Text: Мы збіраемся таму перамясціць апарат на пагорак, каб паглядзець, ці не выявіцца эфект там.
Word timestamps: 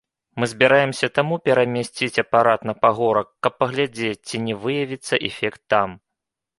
Мы 0.43 0.47
збіраемся 0.53 1.09
таму 1.17 1.37
перамясціць 1.49 2.21
апарат 2.23 2.67
на 2.71 2.77
пагорак, 2.87 3.27
каб 3.47 3.53
паглядзець, 3.63 4.19
ці 4.27 4.45
не 4.49 4.61
выявіцца 4.67 5.25
эфект 5.33 5.61
там. 5.77 5.89